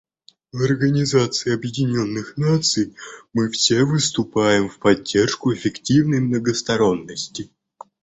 В 0.51 0.63
Организации 0.63 1.53
Объединенных 1.53 2.35
Наций 2.35 2.95
мы 3.35 3.51
все 3.51 3.83
выступаем 3.83 4.67
в 4.67 4.79
поддержку 4.79 5.53
эффективной 5.53 6.21
многосторонности. 6.21 7.51